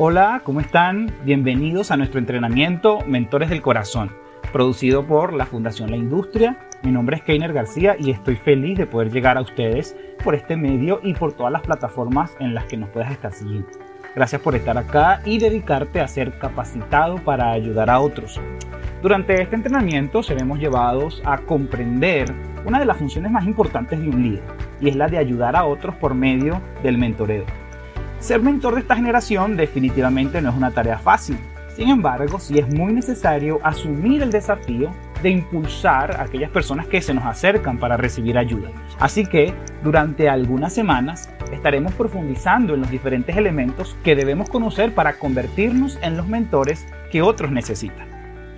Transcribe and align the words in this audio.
Hola, 0.00 0.42
¿cómo 0.44 0.60
están? 0.60 1.12
Bienvenidos 1.24 1.90
a 1.90 1.96
nuestro 1.96 2.20
entrenamiento 2.20 3.00
Mentores 3.04 3.50
del 3.50 3.62
Corazón, 3.62 4.12
producido 4.52 5.04
por 5.04 5.32
la 5.32 5.44
Fundación 5.44 5.90
La 5.90 5.96
Industria. 5.96 6.56
Mi 6.84 6.92
nombre 6.92 7.16
es 7.16 7.24
Keiner 7.24 7.52
García 7.52 7.96
y 7.98 8.12
estoy 8.12 8.36
feliz 8.36 8.78
de 8.78 8.86
poder 8.86 9.10
llegar 9.10 9.36
a 9.36 9.40
ustedes 9.40 9.96
por 10.22 10.36
este 10.36 10.56
medio 10.56 11.00
y 11.02 11.14
por 11.14 11.32
todas 11.32 11.52
las 11.52 11.62
plataformas 11.62 12.36
en 12.38 12.54
las 12.54 12.66
que 12.66 12.76
nos 12.76 12.90
puedas 12.90 13.10
estar 13.10 13.32
siguiendo. 13.32 13.70
Gracias 14.14 14.40
por 14.40 14.54
estar 14.54 14.78
acá 14.78 15.20
y 15.24 15.40
dedicarte 15.40 16.00
a 16.00 16.06
ser 16.06 16.38
capacitado 16.38 17.16
para 17.16 17.50
ayudar 17.50 17.90
a 17.90 17.98
otros. 17.98 18.40
Durante 19.02 19.42
este 19.42 19.56
entrenamiento 19.56 20.22
seremos 20.22 20.60
llevados 20.60 21.20
a 21.24 21.38
comprender 21.38 22.32
una 22.64 22.78
de 22.78 22.86
las 22.86 22.98
funciones 22.98 23.32
más 23.32 23.44
importantes 23.46 24.00
de 24.00 24.08
un 24.08 24.22
líder 24.22 24.44
y 24.80 24.90
es 24.90 24.94
la 24.94 25.08
de 25.08 25.18
ayudar 25.18 25.56
a 25.56 25.64
otros 25.64 25.96
por 25.96 26.14
medio 26.14 26.62
del 26.84 26.98
mentoreo. 26.98 27.57
Ser 28.20 28.42
mentor 28.42 28.74
de 28.74 28.80
esta 28.80 28.96
generación 28.96 29.56
definitivamente 29.56 30.42
no 30.42 30.50
es 30.50 30.56
una 30.56 30.72
tarea 30.72 30.98
fácil. 30.98 31.38
Sin 31.76 31.88
embargo, 31.88 32.40
sí 32.40 32.58
es 32.58 32.68
muy 32.74 32.92
necesario 32.92 33.60
asumir 33.62 34.22
el 34.22 34.32
desafío 34.32 34.90
de 35.22 35.30
impulsar 35.30 36.16
a 36.16 36.24
aquellas 36.24 36.50
personas 36.50 36.88
que 36.88 37.00
se 37.00 37.14
nos 37.14 37.24
acercan 37.24 37.78
para 37.78 37.96
recibir 37.96 38.36
ayuda. 38.36 38.70
Así 38.98 39.24
que 39.24 39.54
durante 39.84 40.28
algunas 40.28 40.72
semanas 40.72 41.30
estaremos 41.52 41.92
profundizando 41.92 42.74
en 42.74 42.80
los 42.80 42.90
diferentes 42.90 43.36
elementos 43.36 43.96
que 44.02 44.16
debemos 44.16 44.50
conocer 44.50 44.92
para 44.92 45.12
convertirnos 45.14 45.96
en 46.02 46.16
los 46.16 46.26
mentores 46.26 46.86
que 47.12 47.22
otros 47.22 47.52
necesitan. 47.52 48.08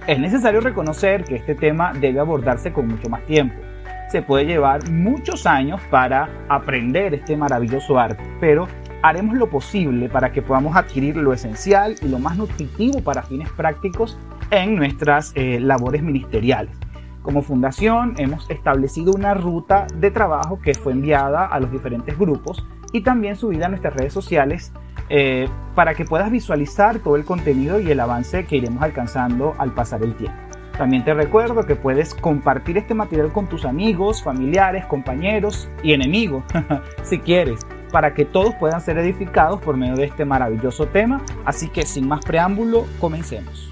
Es 0.06 0.18
necesario 0.18 0.62
reconocer 0.62 1.24
que 1.24 1.36
este 1.36 1.54
tema 1.54 1.92
debe 1.92 2.20
abordarse 2.20 2.72
con 2.72 2.88
mucho 2.88 3.10
más 3.10 3.24
tiempo. 3.26 3.60
Se 4.08 4.22
puede 4.22 4.46
llevar 4.46 4.90
muchos 4.90 5.46
años 5.46 5.82
para 5.90 6.30
aprender 6.48 7.12
este 7.12 7.36
maravilloso 7.36 7.98
arte, 7.98 8.24
pero 8.40 8.66
haremos 9.02 9.36
lo 9.36 9.48
posible 9.48 10.08
para 10.08 10.32
que 10.32 10.42
podamos 10.42 10.76
adquirir 10.76 11.16
lo 11.16 11.32
esencial 11.32 11.96
y 12.02 12.08
lo 12.08 12.18
más 12.18 12.36
nutritivo 12.36 13.02
para 13.02 13.22
fines 13.22 13.50
prácticos 13.50 14.18
en 14.50 14.76
nuestras 14.76 15.32
eh, 15.34 15.60
labores 15.60 16.02
ministeriales. 16.02 16.76
Como 17.22 17.42
fundación 17.42 18.14
hemos 18.18 18.48
establecido 18.50 19.12
una 19.12 19.34
ruta 19.34 19.86
de 19.94 20.10
trabajo 20.10 20.60
que 20.62 20.74
fue 20.74 20.92
enviada 20.92 21.46
a 21.46 21.60
los 21.60 21.70
diferentes 21.70 22.18
grupos 22.18 22.64
y 22.92 23.02
también 23.02 23.36
subida 23.36 23.66
a 23.66 23.68
nuestras 23.68 23.94
redes 23.94 24.12
sociales 24.12 24.72
eh, 25.10 25.48
para 25.74 25.94
que 25.94 26.04
puedas 26.04 26.30
visualizar 26.30 26.98
todo 27.00 27.16
el 27.16 27.24
contenido 27.24 27.78
y 27.78 27.90
el 27.90 28.00
avance 28.00 28.46
que 28.46 28.56
iremos 28.56 28.82
alcanzando 28.82 29.54
al 29.58 29.72
pasar 29.72 30.02
el 30.02 30.14
tiempo. 30.14 30.38
También 30.78 31.04
te 31.04 31.12
recuerdo 31.12 31.66
que 31.66 31.76
puedes 31.76 32.14
compartir 32.14 32.78
este 32.78 32.94
material 32.94 33.32
con 33.32 33.48
tus 33.48 33.66
amigos, 33.66 34.22
familiares, 34.22 34.86
compañeros 34.86 35.68
y 35.82 35.92
enemigos, 35.92 36.42
si 37.02 37.18
quieres 37.18 37.60
para 37.90 38.14
que 38.14 38.24
todos 38.24 38.54
puedan 38.54 38.80
ser 38.80 38.98
edificados 38.98 39.60
por 39.60 39.76
medio 39.76 39.96
de 39.96 40.04
este 40.04 40.24
maravilloso 40.24 40.86
tema. 40.86 41.22
Así 41.44 41.68
que 41.68 41.84
sin 41.86 42.08
más 42.08 42.24
preámbulo, 42.24 42.86
comencemos. 43.00 43.70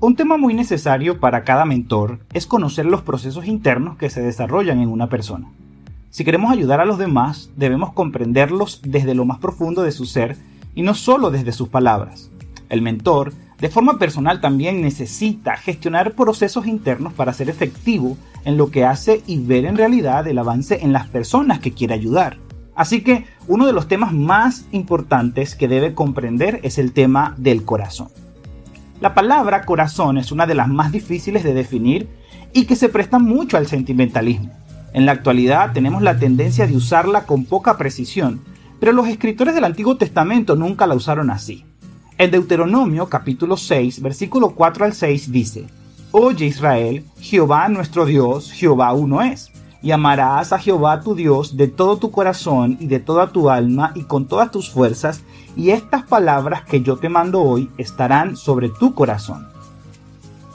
Un 0.00 0.16
tema 0.16 0.36
muy 0.36 0.52
necesario 0.52 1.18
para 1.18 1.44
cada 1.44 1.64
mentor 1.64 2.18
es 2.34 2.46
conocer 2.46 2.84
los 2.84 3.00
procesos 3.02 3.46
internos 3.46 3.96
que 3.96 4.10
se 4.10 4.20
desarrollan 4.20 4.80
en 4.80 4.90
una 4.90 5.08
persona. 5.08 5.50
Si 6.10 6.24
queremos 6.24 6.52
ayudar 6.52 6.80
a 6.80 6.84
los 6.84 6.98
demás, 6.98 7.50
debemos 7.56 7.92
comprenderlos 7.92 8.82
desde 8.84 9.14
lo 9.14 9.24
más 9.24 9.38
profundo 9.38 9.82
de 9.82 9.92
su 9.92 10.04
ser 10.04 10.36
y 10.74 10.82
no 10.82 10.94
solo 10.94 11.30
desde 11.30 11.52
sus 11.52 11.68
palabras. 11.68 12.30
El 12.68 12.82
mentor, 12.82 13.32
de 13.60 13.68
forma 13.68 13.98
personal, 13.98 14.40
también 14.40 14.82
necesita 14.82 15.56
gestionar 15.56 16.14
procesos 16.14 16.66
internos 16.66 17.12
para 17.12 17.32
ser 17.32 17.48
efectivo 17.48 18.16
en 18.44 18.56
lo 18.56 18.70
que 18.70 18.84
hace 18.84 19.22
y 19.26 19.38
ver 19.38 19.64
en 19.64 19.76
realidad 19.76 20.26
el 20.26 20.38
avance 20.38 20.80
en 20.82 20.92
las 20.92 21.08
personas 21.08 21.60
que 21.60 21.72
quiere 21.72 21.94
ayudar. 21.94 22.38
Así 22.74 23.02
que 23.02 23.26
uno 23.46 23.66
de 23.66 23.72
los 23.72 23.86
temas 23.86 24.12
más 24.12 24.66
importantes 24.72 25.54
que 25.54 25.68
debe 25.68 25.94
comprender 25.94 26.60
es 26.64 26.78
el 26.78 26.92
tema 26.92 27.34
del 27.38 27.64
corazón. 27.64 28.08
La 29.00 29.14
palabra 29.14 29.64
corazón 29.64 30.18
es 30.18 30.32
una 30.32 30.46
de 30.46 30.54
las 30.54 30.68
más 30.68 30.90
difíciles 30.90 31.44
de 31.44 31.54
definir 31.54 32.08
y 32.52 32.64
que 32.64 32.76
se 32.76 32.88
presta 32.88 33.18
mucho 33.18 33.56
al 33.56 33.66
sentimentalismo. 33.66 34.50
En 34.92 35.06
la 35.06 35.12
actualidad 35.12 35.72
tenemos 35.72 36.02
la 36.02 36.18
tendencia 36.18 36.66
de 36.66 36.76
usarla 36.76 37.26
con 37.26 37.44
poca 37.44 37.76
precisión, 37.76 38.42
pero 38.80 38.92
los 38.92 39.08
escritores 39.08 39.54
del 39.54 39.64
Antiguo 39.64 39.96
Testamento 39.96 40.56
nunca 40.56 40.86
la 40.86 40.94
usaron 40.94 41.30
así. 41.30 41.64
En 42.16 42.30
Deuteronomio 42.30 43.08
capítulo 43.08 43.56
6, 43.56 44.00
versículo 44.00 44.50
4 44.50 44.84
al 44.84 44.92
6 44.92 45.32
dice, 45.32 45.66
Oye 46.12 46.46
Israel, 46.46 47.04
Jehová 47.18 47.68
nuestro 47.68 48.06
Dios, 48.06 48.52
Jehová 48.52 48.92
uno 48.92 49.20
es. 49.20 49.50
Y 49.82 49.90
amarás 49.90 50.52
a 50.52 50.60
Jehová 50.60 51.00
tu 51.00 51.16
Dios 51.16 51.56
de 51.56 51.66
todo 51.66 51.96
tu 51.96 52.12
corazón 52.12 52.76
y 52.78 52.86
de 52.86 53.00
toda 53.00 53.32
tu 53.32 53.50
alma 53.50 53.90
y 53.96 54.04
con 54.04 54.26
todas 54.26 54.52
tus 54.52 54.70
fuerzas, 54.70 55.22
y 55.56 55.70
estas 55.70 56.04
palabras 56.04 56.62
que 56.62 56.82
yo 56.82 56.98
te 56.98 57.08
mando 57.08 57.42
hoy 57.42 57.68
estarán 57.78 58.36
sobre 58.36 58.68
tu 58.68 58.94
corazón. 58.94 59.48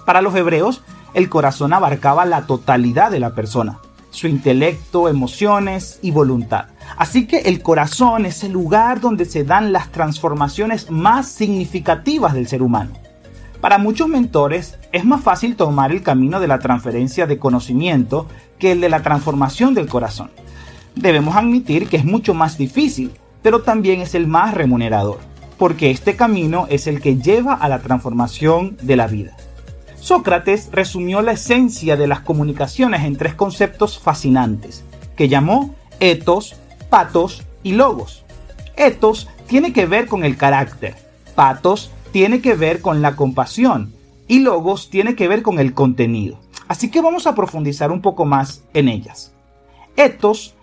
Para 0.05 0.21
los 0.21 0.33
hebreos, 0.35 0.81
el 1.13 1.27
corazón 1.27 1.73
abarcaba 1.73 2.25
la 2.25 2.47
totalidad 2.47 3.11
de 3.11 3.19
la 3.19 3.35
persona, 3.35 3.79
su 4.11 4.27
intelecto, 4.27 5.07
emociones 5.07 5.99
y 6.01 6.11
voluntad. 6.11 6.65
Así 6.97 7.27
que 7.27 7.39
el 7.39 7.61
corazón 7.61 8.25
es 8.25 8.43
el 8.43 8.51
lugar 8.51 8.99
donde 8.99 9.25
se 9.25 9.43
dan 9.43 9.71
las 9.71 9.91
transformaciones 9.91 10.89
más 10.89 11.27
significativas 11.27 12.33
del 12.33 12.47
ser 12.47 12.61
humano. 12.61 12.91
Para 13.61 13.77
muchos 13.77 14.07
mentores 14.07 14.77
es 14.91 15.03
más 15.03 15.21
fácil 15.21 15.55
tomar 15.55 15.91
el 15.91 16.01
camino 16.01 16.39
de 16.39 16.47
la 16.47 16.59
transferencia 16.59 17.27
de 17.27 17.37
conocimiento 17.37 18.25
que 18.57 18.71
el 18.71 18.81
de 18.81 18.89
la 18.89 19.03
transformación 19.03 19.73
del 19.73 19.87
corazón. 19.87 20.31
Debemos 20.95 21.35
admitir 21.35 21.87
que 21.87 21.97
es 21.97 22.05
mucho 22.05 22.33
más 22.33 22.57
difícil, 22.57 23.11
pero 23.41 23.61
también 23.61 24.01
es 24.01 24.15
el 24.15 24.27
más 24.27 24.53
remunerador, 24.53 25.19
porque 25.57 25.91
este 25.91 26.15
camino 26.15 26.67
es 26.69 26.87
el 26.87 27.01
que 27.01 27.17
lleva 27.17 27.53
a 27.53 27.69
la 27.69 27.79
transformación 27.79 28.77
de 28.81 28.95
la 28.95 29.07
vida. 29.07 29.35
Sócrates 29.99 30.69
resumió 30.71 31.21
la 31.21 31.33
esencia 31.33 31.95
de 31.95 32.07
las 32.07 32.21
comunicaciones 32.21 33.03
en 33.03 33.17
tres 33.17 33.35
conceptos 33.35 33.99
fascinantes, 33.99 34.83
que 35.15 35.27
llamó 35.27 35.75
etos, 35.99 36.55
patos 36.89 37.43
y 37.63 37.73
logos. 37.73 38.23
Etos 38.77 39.27
tiene 39.47 39.73
que 39.73 39.85
ver 39.85 40.07
con 40.07 40.23
el 40.23 40.37
carácter, 40.37 40.95
patos 41.35 41.91
tiene 42.11 42.41
que 42.41 42.55
ver 42.55 42.81
con 42.81 43.01
la 43.01 43.15
compasión 43.15 43.93
y 44.27 44.39
logos 44.39 44.89
tiene 44.89 45.15
que 45.15 45.27
ver 45.27 45.41
con 45.41 45.59
el 45.59 45.73
contenido. 45.73 46.39
Así 46.67 46.89
que 46.89 47.01
vamos 47.01 47.27
a 47.27 47.35
profundizar 47.35 47.91
un 47.91 48.01
poco 48.01 48.25
más 48.25 48.63
en 48.73 48.87
ellas. 48.87 49.33
Etos, 49.97 50.55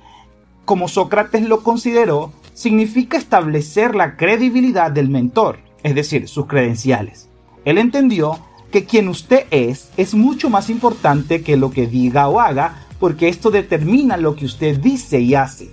como 0.65 0.89
Sócrates 0.89 1.43
lo 1.43 1.63
consideró, 1.63 2.33
significa 2.55 3.19
establecer 3.19 3.95
la 3.95 4.17
credibilidad 4.17 4.91
del 4.91 5.11
mentor, 5.11 5.59
es 5.83 5.95
decir, 5.95 6.27
sus 6.27 6.47
credenciales. 6.47 7.29
Él 7.65 7.77
entendió 7.79 8.39
que 8.71 8.85
quien 8.85 9.09
usted 9.09 9.47
es 9.51 9.91
es 9.97 10.15
mucho 10.15 10.51
más 10.51 10.71
importante 10.71 11.43
que 11.43 11.57
lo 11.57 11.71
que 11.71 11.87
diga 11.87 12.29
o 12.29 12.41
haga, 12.41 12.87
porque 12.99 13.29
esto 13.29 13.51
determina 13.51 14.17
lo 14.17 14.37
que 14.37 14.47
usted 14.47 14.79
dice 14.79 15.21
y 15.21 15.35
hace. 15.35 15.71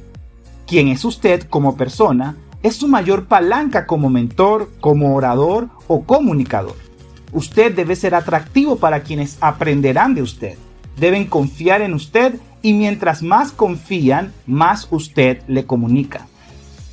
Quién 0.67 0.87
es 0.87 1.05
usted 1.05 1.43
como 1.43 1.77
persona 1.77 2.37
es 2.63 2.77
su 2.77 2.87
mayor 2.87 3.25
palanca 3.25 3.85
como 3.85 4.09
mentor, 4.09 4.71
como 4.79 5.15
orador 5.15 5.69
o 5.87 6.03
comunicador. 6.03 6.75
Usted 7.33 7.75
debe 7.75 7.95
ser 7.95 8.15
atractivo 8.15 8.77
para 8.77 9.01
quienes 9.03 9.37
aprenderán 9.41 10.15
de 10.15 10.21
usted. 10.21 10.57
Deben 10.97 11.25
confiar 11.25 11.81
en 11.81 11.93
usted 11.93 12.39
y 12.61 12.73
mientras 12.73 13.21
más 13.21 13.51
confían, 13.51 14.31
más 14.47 14.87
usted 14.91 15.41
le 15.47 15.65
comunica. 15.65 16.27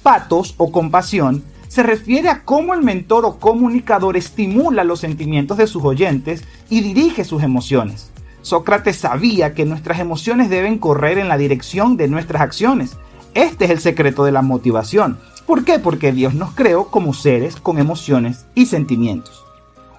Patos 0.03 0.55
o 0.57 0.73
compasión 0.73 1.45
se 1.71 1.85
refiere 1.85 2.29
a 2.29 2.43
cómo 2.43 2.75
el 2.75 2.83
mentor 2.83 3.25
o 3.25 3.39
comunicador 3.39 4.17
estimula 4.17 4.83
los 4.83 4.99
sentimientos 4.99 5.57
de 5.57 5.69
sus 5.69 5.85
oyentes 5.85 6.43
y 6.69 6.81
dirige 6.81 7.23
sus 7.25 7.45
emociones. 7.45 8.11
Sócrates 8.43 8.97
sabía 8.97 9.55
que 9.55 9.65
nuestras 9.65 10.01
emociones 10.01 10.51
deben 10.51 10.79
correr 10.79 11.17
en 11.19 11.29
la 11.29 11.39
dirección 11.39 11.97
de 11.97 12.09
nuestras 12.09 12.43
acciones. 12.43 12.97
Este 13.35 13.67
es 13.67 13.71
el 13.71 13.79
secreto 13.79 14.25
de 14.25 14.33
la 14.33 14.43
motivación. 14.43 15.21
¿Por 15.47 15.65
qué? 15.65 15.79
Porque 15.79 16.11
Dios 16.11 16.35
nos 16.35 16.55
creó 16.57 16.89
como 16.89 17.15
seres 17.15 17.55
con 17.55 17.79
emociones 17.79 18.47
y 18.57 18.67
sentimientos. 18.67 19.45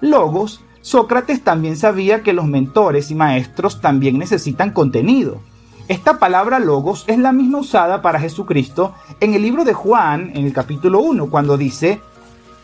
Logos, 0.02 0.60
Sócrates 0.82 1.42
también 1.42 1.78
sabía 1.78 2.22
que 2.22 2.34
los 2.34 2.44
mentores 2.44 3.10
y 3.10 3.14
maestros 3.14 3.80
también 3.80 4.18
necesitan 4.18 4.72
contenido. 4.72 5.40
Esta 5.88 6.18
palabra 6.18 6.60
logos 6.60 7.04
es 7.08 7.18
la 7.18 7.32
misma 7.32 7.58
usada 7.58 8.02
para 8.02 8.20
Jesucristo 8.20 8.94
en 9.20 9.34
el 9.34 9.42
libro 9.42 9.64
de 9.64 9.72
Juan, 9.72 10.30
en 10.34 10.46
el 10.46 10.52
capítulo 10.52 11.00
1, 11.00 11.28
cuando 11.28 11.56
dice, 11.56 12.00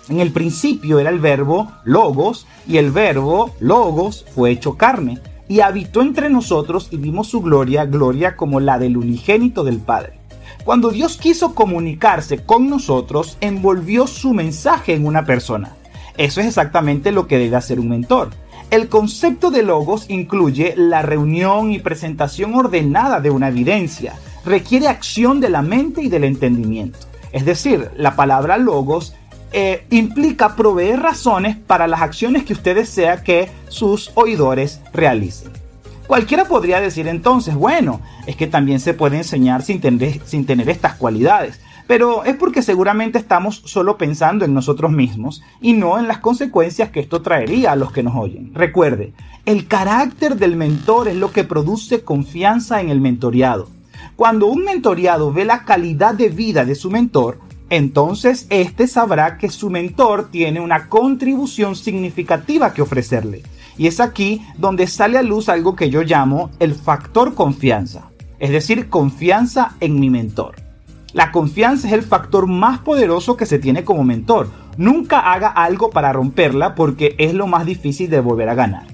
en 0.09 0.21
el 0.21 0.33
principio 0.33 1.01
era 1.01 1.11
el 1.11 1.19
verbo 1.19 1.71
logos, 1.85 2.47
y 2.67 2.77
el 2.77 2.93
verbo 2.93 3.51
logos 3.59 4.25
fue 4.35 4.53
hecho 4.53 4.77
carne, 4.77 5.21
y 5.49 5.61
habitó 5.61 6.01
entre 6.01 6.31
nosotros 6.31 6.89
y 6.93 6.97
vimos 6.97 7.27
su 7.27 7.43
gloria, 7.43 7.87
gloria 7.87 8.37
como 8.37 8.61
la 8.61 8.79
del 8.79 8.97
unigénito 8.97 9.65
del 9.65 9.79
Padre. 9.79 10.21
Cuando 10.65 10.91
Dios 10.91 11.17
quiso 11.17 11.55
comunicarse 11.55 12.45
con 12.45 12.71
nosotros, 12.71 13.37
envolvió 13.41 14.07
su 14.07 14.33
mensaje 14.33 14.95
en 14.95 15.07
una 15.07 15.25
persona. 15.25 15.75
Eso 16.17 16.41
es 16.41 16.47
exactamente 16.47 17.11
lo 17.11 17.27
que 17.27 17.39
debe 17.39 17.57
hacer 17.57 17.81
un 17.81 17.89
mentor. 17.89 18.31
El 18.71 18.91
concepto 18.91 19.51
de 19.51 19.63
logos 19.63 20.11
incluye 20.11 20.75
la 20.77 21.01
reunión 21.01 21.73
y 21.73 21.79
presentación 21.79 22.55
ordenada 22.55 23.19
de 23.21 23.31
una 23.31 23.49
evidencia. 23.49 24.15
Requiere 24.45 24.89
acción 24.89 25.41
de 25.41 25.49
la 25.49 25.63
mente 25.63 26.03
y 26.03 26.11
del 26.11 26.25
entendimiento. 26.25 26.99
Es 27.33 27.47
decir, 27.47 27.91
la 27.97 28.15
palabra 28.15 28.59
logos 28.59 29.15
eh, 29.53 29.87
implica 29.89 30.55
proveer 30.55 31.01
razones 31.01 31.57
para 31.57 31.87
las 31.87 32.03
acciones 32.03 32.45
que 32.45 32.53
usted 32.53 32.77
desea 32.77 33.23
que 33.23 33.49
sus 33.69 34.11
oidores 34.15 34.83
realicen. 34.93 35.51
Cualquiera 36.07 36.45
podría 36.45 36.81
decir 36.81 37.09
entonces, 37.09 37.55
bueno, 37.55 38.03
es 38.27 38.37
que 38.37 38.47
también 38.47 38.81
se 38.81 38.93
puede 38.93 39.17
enseñar 39.17 39.63
sin 39.63 39.81
tener, 39.81 40.21
sin 40.27 40.45
tener 40.45 40.69
estas 40.69 40.95
cualidades, 40.95 41.59
pero 41.89 42.23
es 42.25 42.37
porque 42.37 42.63
seguramente 42.63 43.19
estamos 43.19 43.63
solo 43.65 43.97
pensando 43.97 44.45
en 44.45 44.53
nosotros 44.53 44.93
mismos 44.93 45.43
y 45.61 45.73
no 45.73 45.99
en 45.99 46.07
las 46.07 46.19
consecuencias 46.19 46.91
que 46.91 47.01
esto 47.01 47.23
traería 47.23 47.73
a 47.73 47.77
los 47.77 47.91
que 47.93 48.03
nos 48.03 48.15
oyen. 48.15 48.53
Recuerde, 48.55 49.15
el 49.47 49.67
carácter 49.67 50.37
del 50.37 50.55
mentor 50.55 51.09
es 51.09 51.17
lo 51.17 51.33
que 51.33 51.45
produce 51.45 52.05
confianza 52.05 52.83
en 52.83 52.91
el 52.91 53.01
mentoreado. 53.01 53.71
Cuando 54.17 54.49
un 54.49 54.65
mentoreado 54.65 55.33
ve 55.33 55.47
la 55.47 55.65
calidad 55.65 56.15
de 56.15 56.29
vida 56.29 56.67
de 56.67 56.75
su 56.75 56.91
mentor, 56.91 57.39
entonces 57.71 58.47
éste 58.51 58.87
sabrá 58.87 59.39
que 59.39 59.49
su 59.49 59.71
mentor 59.71 60.29
tiene 60.31 60.61
una 60.61 60.89
contribución 60.89 61.75
significativa 61.75 62.75
que 62.75 62.83
ofrecerle. 62.83 63.43
Y 63.79 63.87
es 63.87 64.01
aquí 64.01 64.43
donde 64.59 64.89
sale 64.89 65.17
a 65.17 65.23
luz 65.23 65.49
algo 65.49 65.75
que 65.75 65.89
yo 65.89 66.03
llamo 66.03 66.51
el 66.59 66.75
factor 66.75 67.35
confianza, 67.35 68.11
es 68.39 68.51
decir, 68.51 68.91
confianza 68.91 69.77
en 69.81 69.99
mi 69.99 70.11
mentor. 70.11 70.68
La 71.19 71.33
confianza 71.33 71.89
es 71.89 71.95
el 71.95 72.05
factor 72.05 72.47
más 72.47 72.79
poderoso 72.79 73.37
que 73.37 73.45
se 73.45 73.59
tiene 73.59 73.83
como 73.83 74.05
mentor. 74.05 74.51
Nunca 74.77 75.33
haga 75.33 75.49
algo 75.49 75.91
para 75.91 76.13
romperla 76.13 76.77
porque 76.77 77.17
es 77.19 77.35
lo 77.35 77.49
más 77.49 77.67
difícil 77.67 78.09
de 78.09 78.21
volver 78.21 78.49
a 78.49 78.55
ganar. 78.55 78.87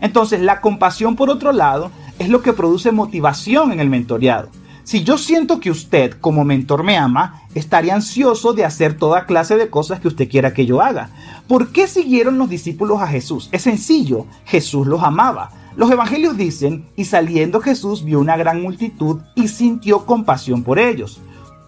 Entonces, 0.00 0.40
la 0.40 0.62
compasión, 0.62 1.16
por 1.16 1.28
otro 1.28 1.52
lado, 1.52 1.90
es 2.18 2.30
lo 2.30 2.40
que 2.40 2.54
produce 2.54 2.92
motivación 2.92 3.72
en 3.72 3.80
el 3.80 3.90
mentoreado. 3.90 4.48
Si 4.84 5.04
yo 5.04 5.18
siento 5.18 5.60
que 5.60 5.70
usted 5.70 6.14
como 6.18 6.44
mentor 6.44 6.82
me 6.82 6.96
ama, 6.96 7.42
estaría 7.54 7.94
ansioso 7.94 8.54
de 8.54 8.64
hacer 8.64 8.96
toda 8.96 9.26
clase 9.26 9.58
de 9.58 9.68
cosas 9.68 10.00
que 10.00 10.08
usted 10.08 10.30
quiera 10.30 10.54
que 10.54 10.64
yo 10.64 10.80
haga. 10.80 11.10
¿Por 11.46 11.72
qué 11.72 11.88
siguieron 11.88 12.38
los 12.38 12.48
discípulos 12.48 13.02
a 13.02 13.06
Jesús? 13.06 13.50
Es 13.52 13.60
sencillo, 13.60 14.24
Jesús 14.46 14.86
los 14.86 15.02
amaba. 15.02 15.50
Los 15.76 15.90
evangelios 15.90 16.38
dicen, 16.38 16.86
y 16.96 17.04
saliendo 17.04 17.60
Jesús 17.60 18.02
vio 18.02 18.18
una 18.18 18.38
gran 18.38 18.62
multitud 18.62 19.20
y 19.34 19.48
sintió 19.48 20.06
compasión 20.06 20.62
por 20.62 20.78
ellos. 20.78 21.20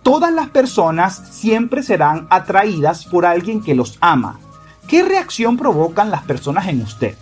Todas 0.03 0.33
las 0.33 0.49
personas 0.49 1.23
siempre 1.31 1.83
serán 1.83 2.27
atraídas 2.31 3.05
por 3.05 3.27
alguien 3.27 3.63
que 3.63 3.75
los 3.75 3.99
ama. 4.01 4.39
¿Qué 4.87 5.03
reacción 5.03 5.57
provocan 5.57 6.11
las 6.11 6.23
personas 6.23 6.69
en 6.69 6.81
usted? 6.81 7.15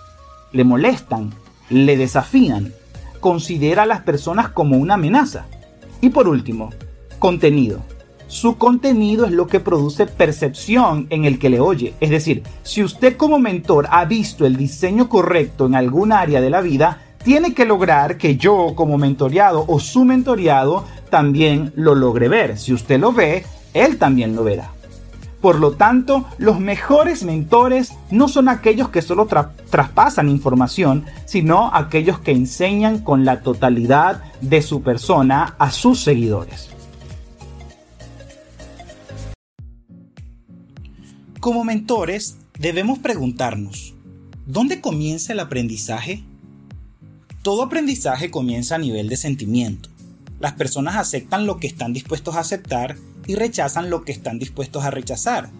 ¿Le 0.52 0.64
molestan? 0.64 1.32
¿Le 1.68 1.96
desafían? 1.96 2.72
¿Considera 3.18 3.82
a 3.82 3.86
las 3.86 4.02
personas 4.02 4.50
como 4.50 4.76
una 4.76 4.94
amenaza? 4.94 5.46
Y 6.00 6.10
por 6.10 6.28
último, 6.28 6.70
contenido. 7.18 7.80
Su 8.28 8.56
contenido 8.56 9.24
es 9.24 9.32
lo 9.32 9.46
que 9.46 9.60
produce 9.60 10.06
percepción 10.06 11.06
en 11.10 11.24
el 11.24 11.38
que 11.38 11.50
le 11.50 11.60
oye. 11.60 11.94
Es 12.00 12.10
decir, 12.10 12.42
si 12.62 12.82
usted 12.82 13.16
como 13.16 13.38
mentor 13.38 13.86
ha 13.90 14.04
visto 14.04 14.46
el 14.46 14.56
diseño 14.56 15.08
correcto 15.08 15.66
en 15.66 15.74
algún 15.74 16.12
área 16.12 16.40
de 16.40 16.50
la 16.50 16.60
vida, 16.60 17.02
tiene 17.24 17.54
que 17.54 17.64
lograr 17.64 18.18
que 18.18 18.36
yo 18.36 18.74
como 18.76 18.98
mentoreado 18.98 19.64
o 19.66 19.80
su 19.80 20.04
mentoreado 20.04 20.84
también 21.10 21.72
lo 21.76 21.94
logre 21.94 22.28
ver. 22.28 22.58
Si 22.58 22.72
usted 22.72 23.00
lo 23.00 23.12
ve, 23.12 23.44
él 23.74 23.98
también 23.98 24.34
lo 24.36 24.44
verá. 24.44 24.70
Por 25.40 25.60
lo 25.60 25.72
tanto, 25.72 26.24
los 26.38 26.58
mejores 26.58 27.22
mentores 27.22 27.92
no 28.10 28.26
son 28.26 28.48
aquellos 28.48 28.88
que 28.88 29.02
solo 29.02 29.28
traspasan 29.70 30.28
información, 30.28 31.04
sino 31.24 31.70
aquellos 31.72 32.18
que 32.18 32.32
enseñan 32.32 32.98
con 32.98 33.24
la 33.24 33.42
totalidad 33.42 34.22
de 34.40 34.62
su 34.62 34.82
persona 34.82 35.54
a 35.58 35.70
sus 35.70 36.00
seguidores. 36.00 36.70
Como 41.38 41.62
mentores, 41.62 42.38
debemos 42.58 42.98
preguntarnos, 42.98 43.94
¿dónde 44.46 44.80
comienza 44.80 45.32
el 45.32 45.38
aprendizaje? 45.38 46.24
Todo 47.42 47.62
aprendizaje 47.62 48.32
comienza 48.32 48.74
a 48.74 48.78
nivel 48.78 49.08
de 49.08 49.16
sentimiento. 49.16 49.90
Las 50.38 50.52
personas 50.52 50.96
aceptan 50.96 51.46
lo 51.46 51.58
que 51.58 51.66
están 51.66 51.92
dispuestos 51.92 52.36
a 52.36 52.40
aceptar 52.40 52.96
y 53.26 53.34
rechazan 53.34 53.90
lo 53.90 54.04
que 54.04 54.12
están 54.12 54.38
dispuestos 54.38 54.84
a 54.84 54.90
rechazar. 54.90 55.50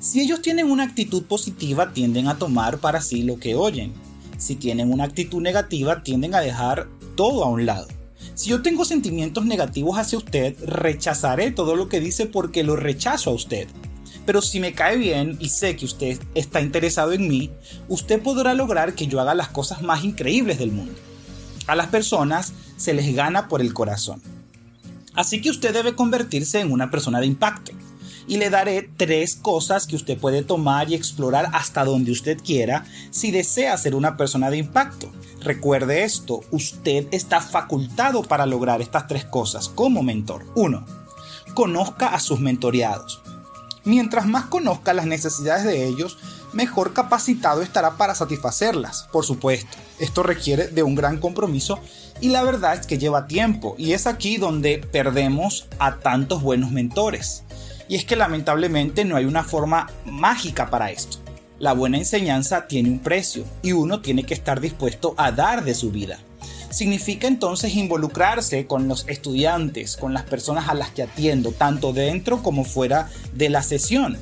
Si 0.00 0.20
ellos 0.20 0.42
tienen 0.42 0.70
una 0.70 0.84
actitud 0.84 1.24
positiva, 1.24 1.92
tienden 1.92 2.28
a 2.28 2.38
tomar 2.38 2.78
para 2.78 3.00
sí 3.00 3.22
lo 3.22 3.38
que 3.38 3.54
oyen. 3.54 3.92
Si 4.38 4.56
tienen 4.56 4.92
una 4.92 5.04
actitud 5.04 5.40
negativa, 5.40 6.02
tienden 6.02 6.34
a 6.34 6.40
dejar 6.40 6.88
todo 7.14 7.44
a 7.44 7.48
un 7.48 7.66
lado. 7.66 7.86
Si 8.34 8.50
yo 8.50 8.62
tengo 8.62 8.84
sentimientos 8.84 9.44
negativos 9.44 9.98
hacia 9.98 10.18
usted, 10.18 10.56
rechazaré 10.64 11.50
todo 11.50 11.76
lo 11.76 11.88
que 11.88 12.00
dice 12.00 12.26
porque 12.26 12.64
lo 12.64 12.76
rechazo 12.76 13.30
a 13.30 13.34
usted. 13.34 13.68
Pero 14.24 14.40
si 14.40 14.60
me 14.60 14.72
cae 14.72 14.96
bien 14.96 15.36
y 15.40 15.50
sé 15.50 15.76
que 15.76 15.84
usted 15.84 16.18
está 16.34 16.60
interesado 16.60 17.12
en 17.12 17.28
mí, 17.28 17.50
usted 17.88 18.22
podrá 18.22 18.54
lograr 18.54 18.94
que 18.94 19.06
yo 19.06 19.20
haga 19.20 19.34
las 19.34 19.48
cosas 19.48 19.82
más 19.82 20.04
increíbles 20.04 20.58
del 20.58 20.72
mundo. 20.72 20.94
A 21.66 21.76
las 21.76 21.88
personas 21.88 22.52
se 22.82 22.94
les 22.94 23.14
gana 23.14 23.46
por 23.46 23.60
el 23.60 23.72
corazón. 23.72 24.20
Así 25.14 25.40
que 25.40 25.50
usted 25.50 25.72
debe 25.72 25.94
convertirse 25.94 26.58
en 26.58 26.72
una 26.72 26.90
persona 26.90 27.20
de 27.20 27.26
impacto. 27.26 27.70
Y 28.26 28.38
le 28.38 28.50
daré 28.50 28.90
tres 28.96 29.36
cosas 29.36 29.86
que 29.86 29.94
usted 29.94 30.18
puede 30.18 30.42
tomar 30.42 30.90
y 30.90 30.94
explorar 30.94 31.48
hasta 31.52 31.84
donde 31.84 32.10
usted 32.10 32.38
quiera 32.42 32.84
si 33.10 33.30
desea 33.30 33.76
ser 33.76 33.94
una 33.94 34.16
persona 34.16 34.50
de 34.50 34.58
impacto. 34.58 35.12
Recuerde 35.40 36.02
esto, 36.02 36.40
usted 36.50 37.06
está 37.12 37.40
facultado 37.40 38.22
para 38.22 38.46
lograr 38.46 38.80
estas 38.80 39.06
tres 39.06 39.24
cosas 39.24 39.68
como 39.68 40.02
mentor. 40.02 40.44
1. 40.56 40.84
Conozca 41.54 42.08
a 42.08 42.20
sus 42.20 42.40
mentoreados. 42.40 43.22
Mientras 43.84 44.26
más 44.26 44.46
conozca 44.46 44.92
las 44.92 45.06
necesidades 45.06 45.64
de 45.64 45.86
ellos, 45.86 46.18
mejor 46.52 46.92
capacitado 46.92 47.62
estará 47.62 47.96
para 47.96 48.14
satisfacerlas. 48.14 49.08
Por 49.12 49.24
supuesto, 49.24 49.76
esto 49.98 50.22
requiere 50.22 50.68
de 50.68 50.82
un 50.82 50.94
gran 50.94 51.18
compromiso 51.18 51.78
y 52.20 52.28
la 52.28 52.42
verdad 52.42 52.74
es 52.74 52.86
que 52.86 52.98
lleva 52.98 53.26
tiempo 53.26 53.74
y 53.78 53.92
es 53.92 54.06
aquí 54.06 54.36
donde 54.36 54.78
perdemos 54.78 55.66
a 55.78 55.96
tantos 55.96 56.42
buenos 56.42 56.70
mentores. 56.70 57.44
Y 57.88 57.96
es 57.96 58.04
que 58.04 58.16
lamentablemente 58.16 59.04
no 59.04 59.16
hay 59.16 59.24
una 59.24 59.44
forma 59.44 59.90
mágica 60.04 60.70
para 60.70 60.90
esto. 60.90 61.18
La 61.58 61.74
buena 61.74 61.98
enseñanza 61.98 62.66
tiene 62.66 62.90
un 62.90 62.98
precio 62.98 63.44
y 63.62 63.72
uno 63.72 64.00
tiene 64.00 64.24
que 64.24 64.34
estar 64.34 64.60
dispuesto 64.60 65.14
a 65.16 65.30
dar 65.30 65.64
de 65.64 65.74
su 65.74 65.90
vida. 65.90 66.18
Significa 66.70 67.28
entonces 67.28 67.74
involucrarse 67.74 68.66
con 68.66 68.88
los 68.88 69.06
estudiantes, 69.08 69.96
con 69.96 70.14
las 70.14 70.22
personas 70.22 70.68
a 70.68 70.74
las 70.74 70.90
que 70.90 71.02
atiendo, 71.02 71.52
tanto 71.52 71.92
dentro 71.92 72.42
como 72.42 72.64
fuera 72.64 73.10
de 73.34 73.50
la 73.50 73.62
sesión, 73.62 74.16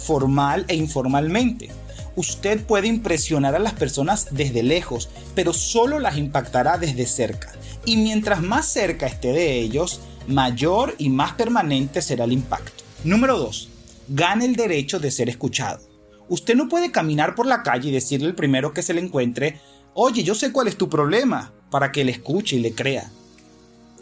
formal 0.00 0.64
e 0.68 0.74
informalmente 0.74 1.70
usted 2.16 2.64
puede 2.64 2.86
impresionar 2.86 3.54
a 3.54 3.58
las 3.58 3.74
personas 3.74 4.28
desde 4.30 4.62
lejos, 4.62 5.08
pero 5.34 5.52
solo 5.52 5.98
las 5.98 6.16
impactará 6.16 6.78
desde 6.78 7.06
cerca. 7.06 7.52
Y 7.84 7.96
mientras 7.96 8.42
más 8.42 8.66
cerca 8.66 9.06
esté 9.06 9.32
de 9.32 9.58
ellos, 9.58 10.00
mayor 10.26 10.94
y 10.98 11.08
más 11.08 11.32
permanente 11.32 12.02
será 12.02 12.24
el 12.24 12.32
impacto. 12.32 12.84
Número 13.04 13.38
2. 13.38 13.68
Gane 14.08 14.44
el 14.44 14.56
derecho 14.56 14.98
de 14.98 15.10
ser 15.10 15.28
escuchado. 15.28 15.80
Usted 16.28 16.54
no 16.54 16.68
puede 16.68 16.92
caminar 16.92 17.34
por 17.34 17.46
la 17.46 17.62
calle 17.62 17.88
y 17.88 17.92
decirle 17.92 18.28
al 18.28 18.34
primero 18.34 18.72
que 18.72 18.82
se 18.82 18.94
le 18.94 19.00
encuentre, 19.00 19.60
oye, 19.94 20.22
yo 20.22 20.34
sé 20.34 20.52
cuál 20.52 20.68
es 20.68 20.76
tu 20.76 20.88
problema, 20.88 21.52
para 21.70 21.90
que 21.90 22.04
le 22.04 22.12
escuche 22.12 22.56
y 22.56 22.60
le 22.60 22.74
crea. 22.74 23.10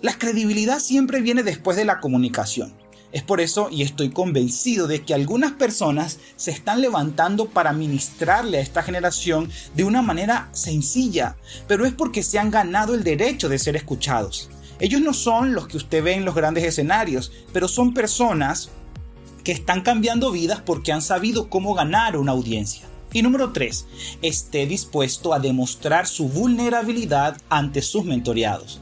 La 0.03 0.19
credibilidad 0.19 0.79
siempre 0.79 1.21
viene 1.21 1.43
después 1.43 1.77
de 1.77 1.85
la 1.85 2.01
comunicación. 2.01 2.73
Es 3.11 3.23
por 3.23 3.41
eso 3.41 3.69
y 3.71 3.83
estoy 3.83 4.11
convencido 4.11 4.87
de 4.87 5.03
que 5.03 5.15
algunas 5.15 5.53
personas 5.53 6.19
se 6.37 6.51
están 6.51 6.83
levantando 6.83 7.47
para 7.47 7.73
ministrarle 7.73 8.59
a 8.59 8.61
esta 8.61 8.83
generación 8.83 9.51
de 9.75 9.85
una 9.85 10.03
manera 10.03 10.51
sencilla, 10.53 11.37
pero 11.67 11.87
es 11.87 11.95
porque 11.95 12.23
se 12.23 12.39
han 12.39 12.51
ganado 12.51 12.95
el 12.95 13.05
derecho 13.05 13.49
de 13.49 13.59
ser 13.59 13.77
escuchados. 13.77 14.51
Ellos 14.79 15.01
no 15.01 15.15
son 15.15 15.55
los 15.55 15.69
que 15.69 15.79
usted 15.79 16.05
ve 16.05 16.13
en 16.13 16.27
los 16.27 16.35
grandes 16.35 16.65
escenarios, 16.65 17.33
pero 17.53 17.67
son 17.67 17.95
personas 17.95 18.69
que 19.43 19.53
están 19.53 19.81
cambiando 19.81 20.31
vidas 20.31 20.61
porque 20.61 20.93
han 20.93 21.01
sabido 21.01 21.49
cómo 21.49 21.73
ganar 21.73 22.17
una 22.19 22.33
audiencia. 22.33 22.87
Y 23.11 23.23
número 23.23 23.53
3, 23.53 23.87
esté 24.21 24.67
dispuesto 24.67 25.33
a 25.33 25.39
demostrar 25.39 26.07
su 26.07 26.29
vulnerabilidad 26.29 27.41
ante 27.49 27.81
sus 27.81 28.05
mentoreados. 28.05 28.81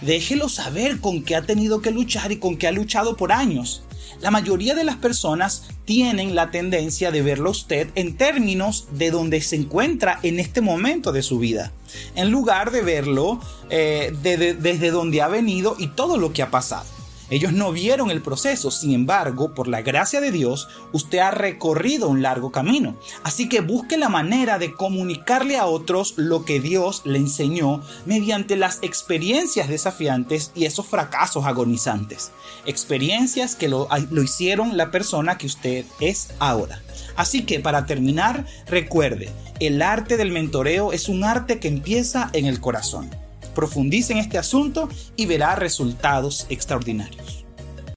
Déjelo 0.00 0.48
saber 0.48 1.00
con 1.00 1.22
qué 1.22 1.36
ha 1.36 1.42
tenido 1.42 1.80
que 1.80 1.90
luchar 1.90 2.32
y 2.32 2.36
con 2.36 2.56
qué 2.56 2.68
ha 2.68 2.72
luchado 2.72 3.16
por 3.16 3.32
años. 3.32 3.82
La 4.20 4.30
mayoría 4.30 4.74
de 4.74 4.84
las 4.84 4.96
personas 4.96 5.64
tienen 5.84 6.34
la 6.34 6.50
tendencia 6.50 7.10
de 7.10 7.22
verlo 7.22 7.48
a 7.48 7.52
usted 7.52 7.88
en 7.94 8.16
términos 8.16 8.88
de 8.92 9.10
donde 9.10 9.40
se 9.40 9.56
encuentra 9.56 10.18
en 10.22 10.40
este 10.40 10.60
momento 10.60 11.12
de 11.12 11.22
su 11.22 11.38
vida, 11.38 11.72
en 12.16 12.30
lugar 12.30 12.72
de 12.72 12.82
verlo 12.82 13.40
eh, 13.70 14.12
desde 14.22 14.90
donde 14.90 15.22
ha 15.22 15.28
venido 15.28 15.76
y 15.78 15.88
todo 15.88 16.16
lo 16.16 16.32
que 16.32 16.42
ha 16.42 16.50
pasado. 16.50 16.86
Ellos 17.30 17.52
no 17.52 17.72
vieron 17.72 18.10
el 18.10 18.22
proceso, 18.22 18.70
sin 18.70 18.92
embargo, 18.92 19.54
por 19.54 19.68
la 19.68 19.82
gracia 19.82 20.20
de 20.20 20.30
Dios, 20.30 20.68
usted 20.92 21.18
ha 21.18 21.30
recorrido 21.30 22.08
un 22.08 22.22
largo 22.22 22.50
camino. 22.50 22.96
Así 23.22 23.48
que 23.48 23.60
busque 23.60 23.98
la 23.98 24.08
manera 24.08 24.58
de 24.58 24.72
comunicarle 24.72 25.58
a 25.58 25.66
otros 25.66 26.14
lo 26.16 26.44
que 26.44 26.60
Dios 26.60 27.02
le 27.04 27.18
enseñó 27.18 27.82
mediante 28.06 28.56
las 28.56 28.78
experiencias 28.82 29.68
desafiantes 29.68 30.52
y 30.54 30.64
esos 30.64 30.86
fracasos 30.86 31.44
agonizantes. 31.44 32.32
Experiencias 32.64 33.54
que 33.54 33.68
lo, 33.68 33.88
lo 34.10 34.22
hicieron 34.22 34.76
la 34.76 34.90
persona 34.90 35.36
que 35.36 35.46
usted 35.46 35.84
es 36.00 36.30
ahora. 36.38 36.80
Así 37.16 37.42
que 37.42 37.60
para 37.60 37.84
terminar, 37.84 38.46
recuerde, 38.66 39.30
el 39.60 39.82
arte 39.82 40.16
del 40.16 40.30
mentoreo 40.30 40.92
es 40.92 41.08
un 41.08 41.24
arte 41.24 41.58
que 41.58 41.68
empieza 41.68 42.30
en 42.32 42.46
el 42.46 42.60
corazón. 42.60 43.10
Profundice 43.58 44.12
en 44.12 44.20
este 44.20 44.38
asunto 44.38 44.88
y 45.16 45.26
verá 45.26 45.56
resultados 45.56 46.46
extraordinarios. 46.48 47.47